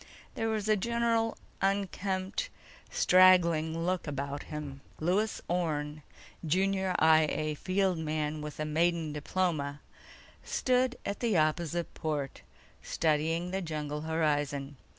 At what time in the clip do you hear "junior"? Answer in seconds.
6.43-6.95